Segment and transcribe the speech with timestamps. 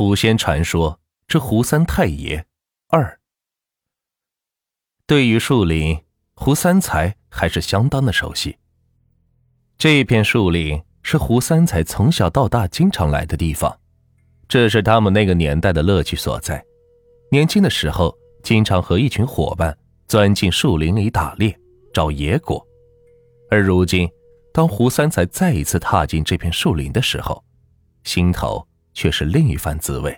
[0.00, 0.98] 狐仙传说
[1.28, 2.46] 之胡三太爷
[2.88, 3.20] 二。
[5.06, 8.56] 对于树林，胡三才还是相当的熟悉。
[9.76, 13.78] 这片树林是胡三才从小到大经常来的地方，
[14.48, 16.64] 这是他们那个年代的乐趣所在。
[17.30, 19.76] 年轻的时候，经常和一群伙伴
[20.08, 21.54] 钻进树林里打猎、
[21.92, 22.66] 找野果。
[23.50, 24.08] 而如今，
[24.50, 27.44] 当胡三才再一次踏进这片树林的时候，
[28.04, 30.16] 心头却是另一番滋味。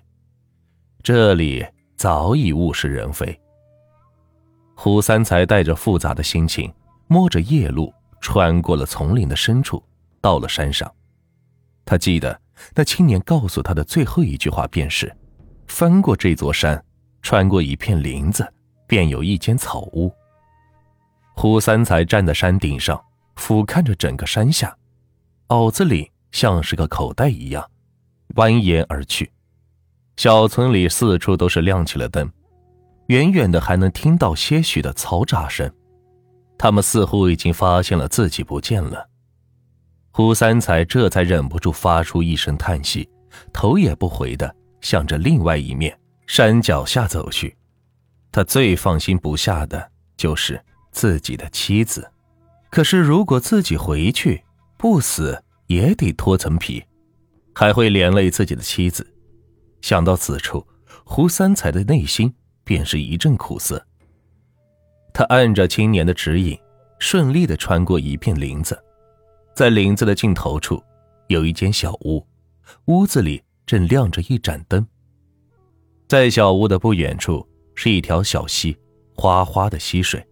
[1.02, 3.39] 这里早已物是人非。
[4.75, 6.72] 胡三才带着复杂的心情，
[7.07, 9.82] 摸着夜路，穿过了丛林的深处，
[10.21, 10.93] 到了山上。
[11.85, 12.40] 他记得
[12.75, 15.14] 那青年告诉他的最后一句话，便是
[15.68, 16.82] ：“翻过这座山，
[17.20, 18.50] 穿过一片林子，
[18.86, 20.12] 便有一间草屋。”
[21.34, 23.00] 胡三才站在山顶上，
[23.36, 24.76] 俯瞰着整个山下，
[25.48, 27.68] 袄子里像是个口袋一样。
[28.35, 29.31] 蜿蜒而去，
[30.17, 32.31] 小村里四处都是亮起了灯，
[33.06, 35.70] 远远的还能听到些许的嘈杂声。
[36.56, 39.09] 他们似乎已经发现了自己不见了。
[40.12, 43.09] 胡三才这才忍不住发出一声叹息，
[43.53, 47.56] 头也不回的向着另外一面山脚下走去。
[48.31, 52.11] 他最放心不下的就是自己的妻子，
[52.71, 54.43] 可是如果自己回去
[54.77, 56.83] 不死，也得脱层皮。
[57.55, 59.06] 还会连累自己的妻子，
[59.81, 60.67] 想到此处，
[61.05, 62.33] 胡三才的内心
[62.64, 63.84] 便是一阵苦涩。
[65.12, 66.59] 他按着青年的指引，
[66.98, 68.83] 顺利的穿过一片林子，
[69.55, 70.83] 在林子的尽头处，
[71.28, 72.27] 有一间小屋，
[72.86, 74.87] 屋子里正亮着一盏灯。
[76.09, 78.77] 在小屋的不远处，是一条小溪，
[79.14, 80.27] 哗哗的溪水，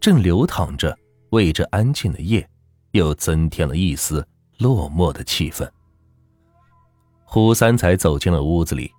[0.00, 0.96] 正流淌着，
[1.30, 2.48] 为这安静的夜，
[2.92, 4.26] 又增添了一丝
[4.58, 5.68] 落寞的气氛。
[7.32, 8.92] 胡三才走进了屋子里，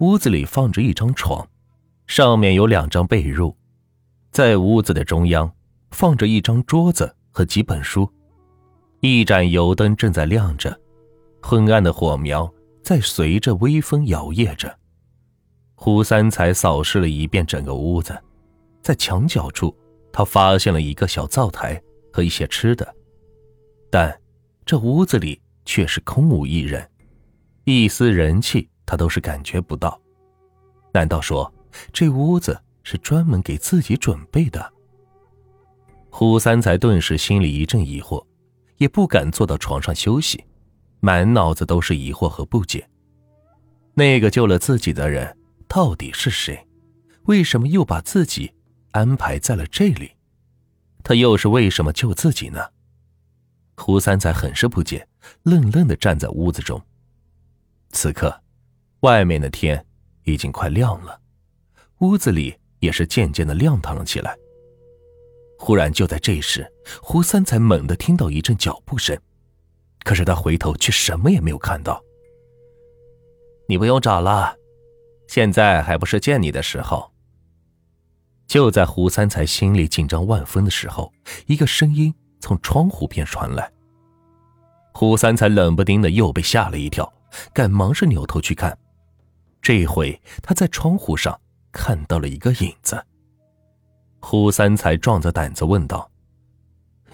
[0.00, 1.48] 屋子里放着一张床，
[2.08, 3.54] 上面有两张被褥，
[4.32, 5.48] 在屋子的中央
[5.92, 8.12] 放着一张桌子和几本书，
[8.98, 10.76] 一盏油灯正在亮着，
[11.40, 12.52] 昏暗的火苗
[12.82, 14.76] 在随着微风摇曳着。
[15.76, 18.20] 胡三才扫视了一遍整个屋子，
[18.82, 19.72] 在墙角处，
[20.10, 21.80] 他发现了一个小灶台
[22.12, 22.92] 和一些吃的，
[23.88, 24.20] 但
[24.66, 26.84] 这屋子里却是空无一人。
[27.70, 30.00] 一丝人气，他都是感觉不到。
[30.90, 31.52] 难道说
[31.92, 34.72] 这屋子是专门给自己准备的？
[36.08, 38.24] 胡三才顿时心里一阵疑惑，
[38.78, 40.42] 也不敢坐到床上休息，
[41.00, 42.88] 满脑子都是疑惑和不解。
[43.92, 45.36] 那个救了自己的人
[45.68, 46.66] 到底是谁？
[47.24, 48.50] 为什么又把自己
[48.92, 50.12] 安排在了这里？
[51.04, 52.64] 他又是为什么救自己呢？
[53.76, 55.06] 胡三才很是不解，
[55.42, 56.82] 愣愣的站在屋子中。
[57.90, 58.42] 此刻，
[59.00, 59.84] 外面的天
[60.24, 61.20] 已经快亮了，
[61.98, 64.36] 屋子里也是渐渐的亮堂了起来。
[65.58, 66.70] 忽然，就在这时，
[67.02, 69.18] 胡三才猛地听到一阵脚步声，
[70.04, 72.00] 可是他回头却什么也没有看到。
[73.68, 74.56] 你不用找了，
[75.26, 77.10] 现在还不是见你的时候。
[78.46, 81.12] 就在胡三才心里紧张万分的时候，
[81.46, 83.70] 一个声音从窗户边传来。
[84.94, 87.12] 胡三才冷不丁的又被吓了一跳。
[87.52, 88.76] 赶忙是扭头去看，
[89.60, 91.40] 这回他在窗户上
[91.72, 93.04] 看到了一个影子。
[94.20, 96.10] 胡三才壮着胆子问道：“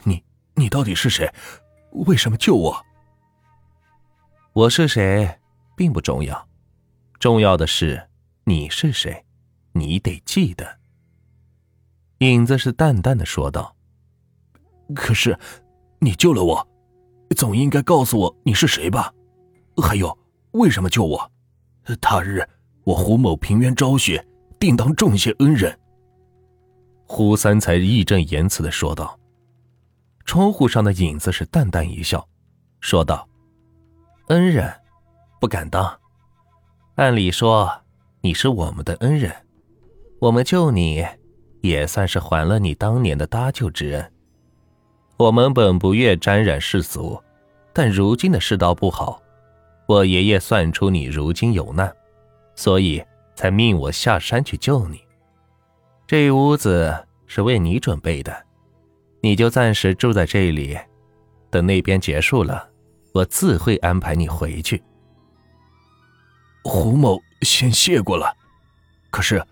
[0.05, 0.23] 你
[0.55, 1.31] 你到底是谁？
[2.07, 2.87] 为什么救我
[4.55, 5.39] ？”“我是谁，
[5.77, 6.49] 并不重要，
[7.19, 8.09] 重要的是
[8.45, 9.25] 你是谁，
[9.73, 10.79] 你得记得。”
[12.19, 13.75] 影子是淡淡的说道。
[14.95, 15.39] “可是，
[15.99, 16.69] 你救了我，
[17.37, 19.13] 总应该告诉我你是谁吧？”
[19.83, 20.17] 还有，
[20.53, 21.31] 为什么救我？
[22.01, 22.43] 他日
[22.85, 24.25] 我胡某平冤昭雪，
[24.59, 25.79] 定当重谢恩人。
[27.07, 29.19] 胡三才义正言辞的说道。
[30.25, 32.27] 窗户上的影子是淡淡一笑，
[32.81, 33.29] 说道
[34.29, 34.73] ：“恩人，
[35.39, 36.01] 不敢当。
[36.95, 37.71] 按理说，
[38.23, 39.31] 你是我们的恩人，
[40.21, 41.05] 我们救你，
[41.61, 44.13] 也算是还了你当年的搭救之恩。
[45.19, 47.23] 我们本不愿沾染世俗，
[47.75, 49.21] 但如今的世道不好。”
[49.87, 51.95] 我爷爷算出你如今有难，
[52.55, 53.05] 所以
[53.35, 55.01] 才命我下山去救你。
[56.07, 58.35] 这屋子是为你准备的，
[59.21, 60.79] 你就暂时住在这里，
[61.51, 62.69] 等那边结束了，
[63.13, 64.83] 我自会安排你回去。
[66.63, 68.35] 胡某先谢过了，
[69.11, 69.45] 可是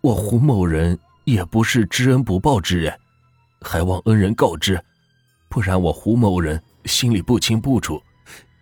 [0.00, 2.98] 我胡某人也不是知恩不报之人，
[3.60, 4.80] 还望恩人告知，
[5.48, 8.02] 不然我胡某人心里不清不楚。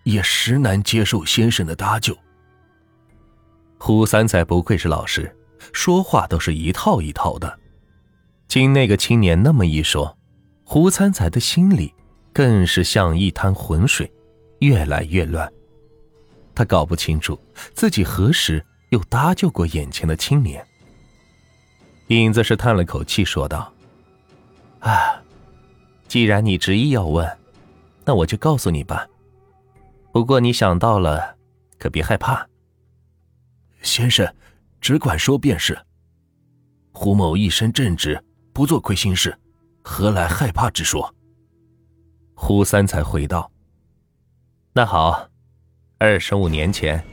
[0.07, 2.17] 也实难接受先生的搭救。
[3.77, 5.37] 胡三才不愧是老师，
[5.73, 7.59] 说话都是一套一套的。
[8.47, 10.17] 经那个青年那么一说，
[10.65, 11.93] 胡三才的心里
[12.33, 14.11] 更是像一滩浑水，
[14.61, 15.53] 越来越乱。
[16.55, 17.39] 他搞不清楚
[17.75, 20.65] 自己何时又搭救过眼前的青年。
[22.07, 23.73] 影子是叹了口气说道
[24.79, 25.21] ：“啊，
[26.07, 27.29] 既然你执意要问，
[28.05, 29.05] 那我就告诉你吧。
[30.17, 31.37] 不过你想到了，
[31.79, 32.49] 可别害怕。”
[33.85, 34.27] 先生，
[34.81, 35.79] 只管说便是。
[36.91, 38.19] 胡某一身正直，
[38.55, 39.39] 不做亏心事，
[39.83, 41.15] 何来害怕之说？
[42.35, 43.53] 胡三才回道
[44.73, 45.29] ：“那好。”
[46.01, 47.05] 二十五年前，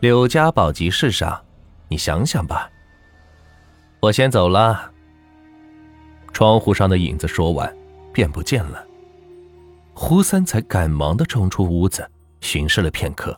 [0.00, 1.42] 柳家堡集市上，
[1.88, 2.70] 你想想吧。
[3.98, 4.92] 我先走了。
[6.34, 7.74] 窗户上的影子说完，
[8.12, 8.86] 便不见了。
[9.94, 12.06] 胡三才赶忙的冲出屋子，
[12.46, 13.36] 巡视了片刻，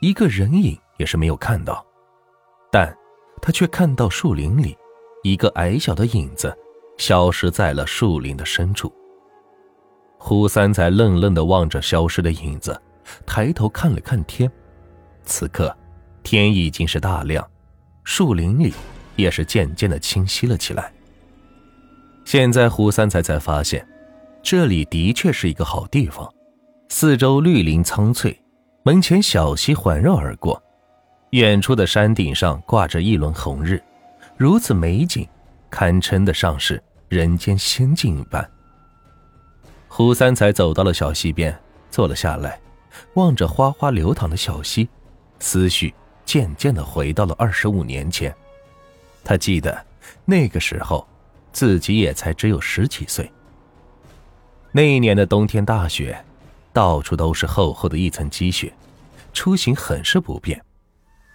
[0.00, 1.84] 一个人影也是没有看到，
[2.70, 2.96] 但
[3.42, 4.78] 他却看到树林里
[5.24, 6.56] 一个矮小的影子
[6.96, 8.92] 消失在了树林的深处。
[10.18, 12.80] 胡三才愣愣的望着消失的影子。
[13.26, 14.50] 抬头看了看天，
[15.24, 15.76] 此刻
[16.22, 17.46] 天已经是大亮，
[18.02, 18.72] 树林里
[19.16, 20.90] 也是渐渐的清晰了起来。
[22.24, 23.86] 现在胡三才才发现，
[24.42, 26.32] 这里的确是一个好地方，
[26.88, 28.34] 四周绿林苍翠，
[28.86, 30.62] 门前小溪环绕而过，
[31.30, 33.82] 远处的山顶上挂着一轮红日，
[34.36, 35.26] 如此美景，
[35.70, 38.46] 堪称得上是人间仙境一般。
[39.88, 41.58] 胡三才走到了小溪边，
[41.90, 42.60] 坐了下来。
[43.14, 44.86] 望着哗哗流淌的小溪，
[45.40, 45.94] 思绪
[46.26, 48.34] 渐渐的回到了二十五年前。
[49.24, 49.82] 他记得
[50.26, 51.08] 那个时候，
[51.52, 53.32] 自己也才只有十几岁。
[54.72, 56.22] 那一年的冬天大雪，
[56.74, 58.70] 到处都是厚厚的一层积雪，
[59.32, 60.60] 出行很是不便。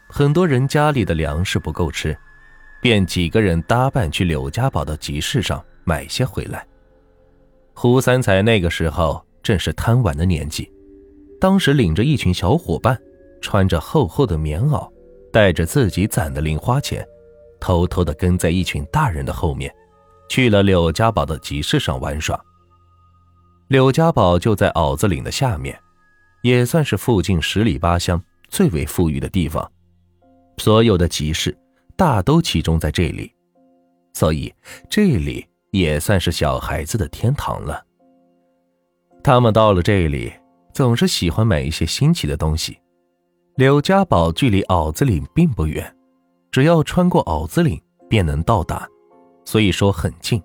[0.09, 2.15] 很多人家里的粮食不够吃，
[2.81, 6.68] 便几个人搭伴去柳家堡的集市上买些回来。
[7.74, 10.69] 胡三才那个时候正是贪玩的年纪。
[11.39, 13.00] 当时领着一群小伙伴，
[13.39, 14.91] 穿着厚厚的棉袄，
[15.31, 17.07] 带着自己攒的零花钱，
[17.62, 19.74] 偷偷的跟在一群大人的后面，
[20.27, 22.38] 去了柳家堡的集市上玩耍。
[23.69, 25.80] 柳家堡就在袄子岭的下面，
[26.42, 29.71] 也算是附近十里八乡最为富裕的地方，
[30.57, 31.57] 所有的集市
[31.95, 33.31] 大都集中在这里，
[34.13, 34.54] 所以
[34.89, 37.81] 这里也算是小孩子的天堂了。
[39.24, 40.33] 他们到了这里。
[40.72, 42.77] 总是喜欢买一些新奇的东西。
[43.56, 45.94] 柳家堡距离袄子岭并不远，
[46.51, 48.88] 只要穿过袄子岭便能到达，
[49.44, 50.42] 所以说很近。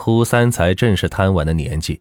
[0.00, 2.00] 胡三才正是贪玩的年纪，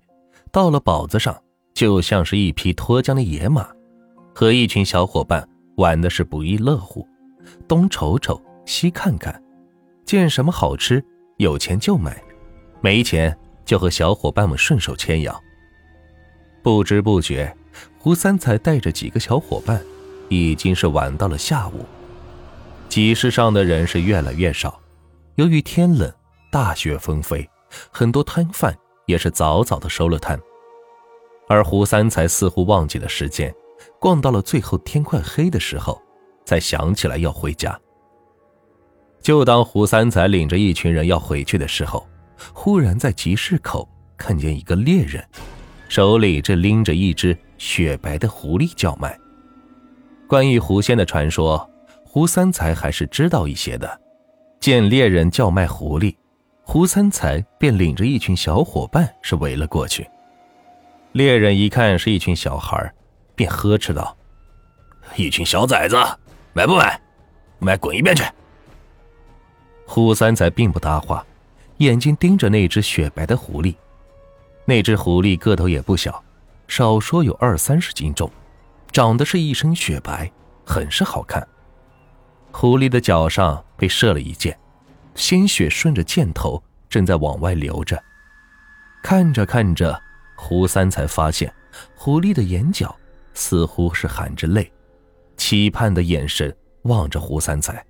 [0.51, 1.35] 到了堡子上
[1.73, 3.67] 就像是一匹脱缰的野马，
[4.35, 5.45] 和一群小伙伴
[5.77, 7.05] 玩的是不亦乐乎，
[7.67, 9.43] 东瞅瞅西看看，
[10.05, 11.03] 见什么好吃
[11.37, 12.21] 有钱就买，
[12.81, 13.35] 没钱
[13.65, 15.35] 就和小伙伴们顺手牵羊。
[16.61, 17.51] 不知不觉，
[17.97, 19.81] 胡三才带着几个小伙伴，
[20.29, 21.83] 已经是玩到了下午。
[22.87, 24.79] 集市上的人是越来越少，
[25.35, 26.13] 由于天冷，
[26.51, 27.49] 大雪纷飞，
[27.91, 28.75] 很多摊贩
[29.05, 30.39] 也是早早的收了摊。
[31.47, 33.53] 而胡三才似乎忘记了时间，
[33.99, 36.01] 逛到了最后天快黑的时候，
[36.45, 37.79] 才想起来要回家。
[39.21, 42.05] 就当胡三才领着一群人要回去的时候，
[42.53, 43.87] 忽然在集市口
[44.17, 45.23] 看见一个猎人。
[45.89, 49.17] 手里正拎着一只雪白的狐狸叫卖。
[50.27, 51.69] 关于狐仙的传说，
[52.03, 54.01] 胡三才还是知道一些的。
[54.59, 56.13] 见猎人叫卖狐狸，
[56.69, 60.05] 胡三才便领着一群小伙伴是围了过去。
[61.13, 62.93] 猎人一看是一群小孩，
[63.35, 64.15] 便呵斥道
[65.15, 65.95] ：“一群小崽子，
[66.51, 66.99] 买不买？
[67.59, 68.21] 买滚一边去！”
[69.87, 71.25] 胡三才并不搭话，
[71.77, 73.73] 眼睛盯着那只雪白的狐狸。
[74.65, 76.21] 那只狐狸个头也不小，
[76.67, 78.29] 少说有二三十斤重，
[78.91, 80.29] 长得是一身雪白，
[80.65, 81.47] 很是好看。
[82.51, 84.59] 狐狸的脚上被射了一箭，
[85.17, 88.01] 鲜血顺着箭头正在往外流着。
[89.03, 89.99] 看着看着，
[90.35, 91.53] 胡三才发现
[91.95, 92.95] 狐狸的眼角
[93.33, 94.71] 似乎是含着泪，
[95.35, 97.83] 期盼的眼神望着胡三才。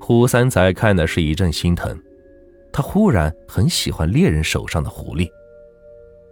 [0.00, 1.96] 胡三才看的是一阵心疼，
[2.72, 5.30] 他忽然很喜欢猎人手上的狐狸。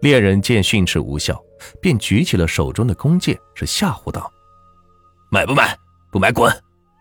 [0.00, 1.40] 猎人见训斥无效，
[1.80, 4.30] 便举起了手中的弓箭，是吓唬道
[5.30, 5.76] ：“买不买？
[6.10, 6.52] 不买滚！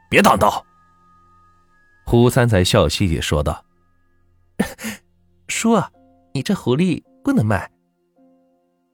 [0.10, 0.64] 别挡道。”
[2.12, 3.64] 胡三才笑嘻嘻说道
[5.48, 5.82] ：“叔，
[6.34, 7.72] 你这狐狸不能卖。”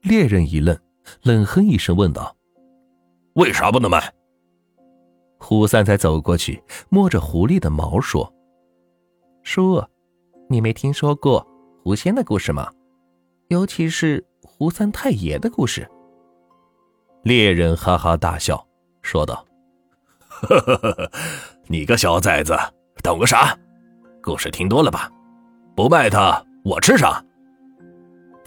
[0.05, 0.79] 猎人一愣，
[1.23, 2.37] 冷哼一声问道
[3.33, 4.13] ：“为啥不能卖？”
[5.39, 8.31] 胡三才走过去，摸着狐狸的毛说
[9.41, 9.83] ：“叔，
[10.47, 11.43] 你没听说过
[11.83, 12.71] 狐仙的故事吗？
[13.47, 15.89] 尤其是胡三太爷的故事。”
[17.25, 18.63] 猎人哈哈大笑，
[19.01, 19.43] 说道
[20.29, 21.11] ：“呵呵呵，
[21.65, 22.55] 你个小崽子，
[23.07, 23.57] 懂个啥？
[24.21, 25.09] 故事听多了吧？
[25.77, 27.23] 不卖它，我吃啥？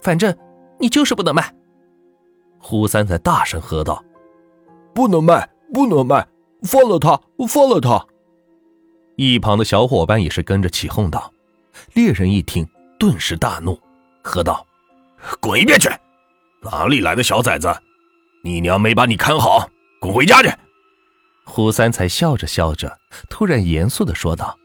[0.02, 0.36] 反正
[0.78, 1.50] 你就是不能卖！”
[2.60, 4.04] 胡三才大声喝道
[4.94, 6.28] ：“不能卖，不能卖！
[6.64, 8.06] 放了他，放了他！”
[9.16, 11.32] 一旁的小伙伴也是跟着起哄道。
[11.94, 13.80] 猎人一听，顿时大怒，
[14.22, 14.66] 喝道
[15.40, 15.88] ：“滚一边去！
[16.60, 17.74] 哪里来的小崽子？
[18.44, 19.66] 你娘没把你看好，
[19.98, 20.52] 滚回家去！”
[21.50, 22.96] 胡三才笑着笑着，
[23.28, 24.56] 突然严肃的说道：“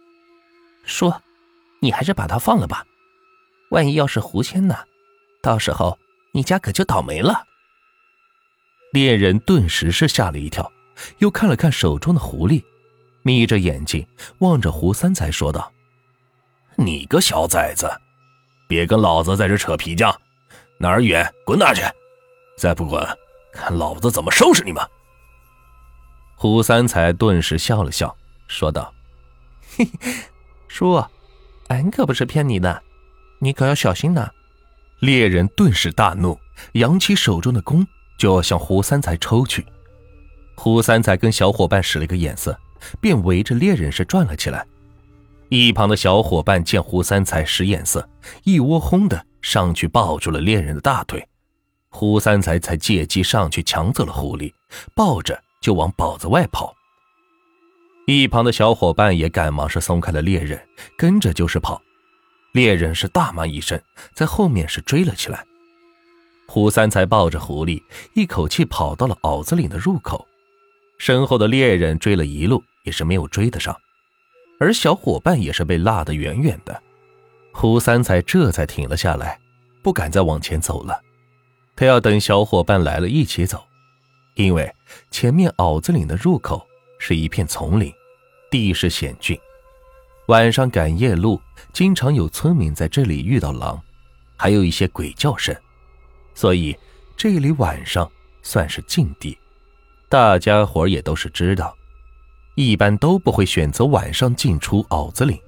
[0.86, 1.20] 说，
[1.82, 2.86] 你还是把他放了吧，
[3.72, 4.78] 万一要是狐仙呢？
[5.42, 5.98] 到时候
[6.32, 7.44] 你家可就倒霉了。”
[8.94, 10.72] 猎人顿时是吓了一跳，
[11.18, 12.64] 又看了看手中的狐狸，
[13.24, 14.06] 眯着眼睛
[14.38, 15.74] 望着胡三才说道
[16.78, 17.90] ：“你个小崽子，
[18.70, 20.16] 别跟老子在这扯皮犟，
[20.78, 21.82] 哪儿远滚哪去！
[22.60, 23.04] 再不滚，
[23.52, 24.82] 看老子怎么收拾你们！”
[26.36, 28.16] 胡三才顿时笑了笑，
[28.48, 28.94] 说道
[29.76, 30.14] ：“嘿嘿，
[30.68, 31.04] 叔，
[31.68, 32.84] 俺可不是骗你的，
[33.40, 34.30] 你可要小心呐！”
[35.00, 36.40] 猎人顿时大怒，
[36.74, 37.86] 扬起手中的弓。
[38.18, 39.66] 就要向胡三才抽去，
[40.56, 42.58] 胡三才跟小伙伴使了个眼色，
[43.02, 44.66] 便围着猎人是转了起来。
[45.50, 48.08] 一旁的小伙伴见胡三才使眼色，
[48.46, 51.28] 一窝蜂的上去抱住了猎人的大腿，
[51.90, 54.54] 胡三才才借机上去抢走了狐狸，
[54.96, 56.76] 抱着就往堡子外跑。
[58.06, 60.64] 一旁的小伙伴也赶忙是松开了猎人，
[60.96, 61.82] 跟着就是跑。
[62.52, 63.82] 猎人是大骂一声，
[64.14, 65.44] 在后面是追了起来。
[66.46, 67.82] 胡三才抱着狐狸，
[68.14, 70.24] 一口气跑到了袄子岭的入口，
[71.00, 73.76] 身后的猎人追了一路也是没有追得上，
[74.60, 76.80] 而小伙伴也是被落得远远的。
[77.52, 79.40] 胡三才这才停了下来，
[79.82, 81.02] 不敢再往前走了，
[81.76, 83.66] 他要等小伙伴来了一起走，
[84.36, 84.72] 因为
[85.12, 86.66] 前面袄子岭的入口
[87.00, 87.92] 是一片丛林，
[88.52, 89.38] 地势险峻，
[90.28, 91.42] 晚上赶夜路
[91.74, 93.82] 经常有村民在这里遇到狼，
[94.36, 95.56] 还有一些鬼叫声。
[96.34, 96.78] 所以，
[97.16, 98.10] 这里晚上
[98.42, 99.38] 算是禁地，
[100.10, 101.74] 大家伙也都是知道，
[102.56, 105.40] 一般都不会选择晚上进出袄子岭。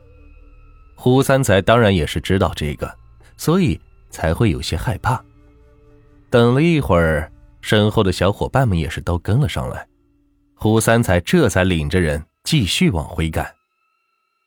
[0.95, 2.89] 胡三才当然也是知道这个，
[3.35, 3.77] 所以
[4.09, 5.21] 才会有些害怕。
[6.29, 7.29] 等了一会儿，
[7.67, 9.85] 身后的小伙伴们也是都跟了上来，
[10.55, 13.53] 胡三才这才领着人继续往回赶。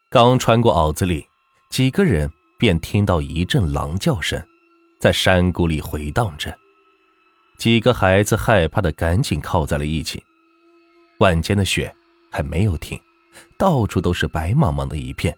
[0.09, 1.23] 刚穿过袄子岭，
[1.69, 4.43] 几个人便听到一阵狼叫声。
[4.99, 6.57] 在山谷里回荡着，
[7.59, 10.25] 几个孩子害怕的赶紧靠在了一起。
[11.19, 11.95] 晚间的雪
[12.31, 12.99] 还没有停，
[13.59, 15.37] 到处都是白茫茫的一片，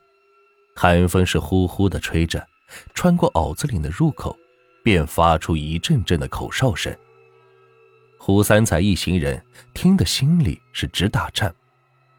[0.76, 2.46] 寒风是呼呼的吹着。
[2.94, 4.38] 穿过袄子岭的入口，
[4.84, 6.96] 便发出一阵阵的口哨声。
[8.24, 11.52] 胡三才一行人听得心里是直打颤，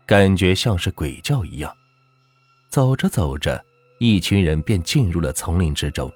[0.05, 1.73] 感觉像是鬼叫一样。
[2.67, 3.63] 走着走着，
[3.99, 6.11] 一群人便进入了丛林之中。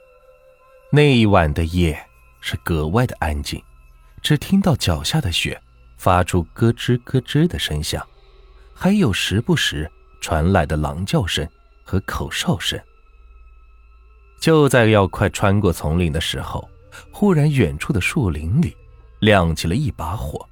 [0.92, 1.98] 那一晚的夜
[2.42, 3.64] 是格外的安静，
[4.22, 5.58] 只听到脚下的雪
[5.96, 8.06] 发出咯吱咯吱的声响，
[8.74, 9.90] 还有时不时
[10.20, 11.48] 传来的狼叫声
[11.86, 12.78] 和口哨声。
[14.42, 16.70] 就在要快穿过丛林的时候，
[17.10, 18.76] 忽然远处的树林里
[19.20, 20.48] 亮起了一把火。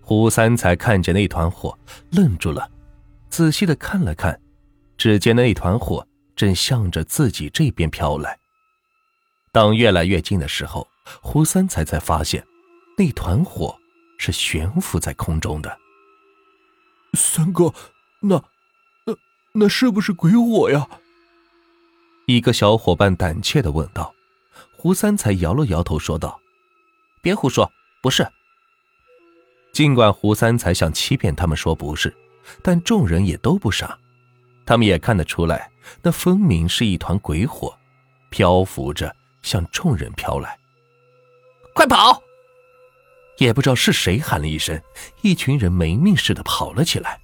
[0.00, 1.76] 胡三才看见那团火，
[2.10, 2.70] 愣住了，
[3.30, 4.38] 仔细的看了看，
[4.96, 8.38] 只见那团火正向着自己这边飘来。
[9.50, 10.86] 当越来越近的时候，
[11.22, 12.44] 胡三才才发现，
[12.98, 13.74] 那团火
[14.18, 15.78] 是悬浮在空中的。
[17.14, 17.72] 三哥，
[18.20, 18.42] 那、
[19.06, 19.14] 那、
[19.54, 20.86] 那是不是鬼火呀？
[22.26, 24.14] 一个小伙伴胆怯的问道。
[24.76, 26.38] 胡三才摇了摇头，说道
[27.24, 27.68] ：“别胡说，
[28.00, 28.24] 不是。”
[29.74, 32.14] 尽管胡三才想欺骗他们说不是，
[32.62, 33.98] 但众人也都不傻，
[34.64, 35.68] 他们也看得出来，
[36.00, 37.76] 那分明是一团鬼火，
[38.30, 39.12] 漂浮着。
[39.42, 40.58] 向众人飘来，
[41.74, 42.22] 快跑！
[43.36, 44.80] 也不知道是谁喊了一声，
[45.20, 47.20] 一群人没命似的跑了起来。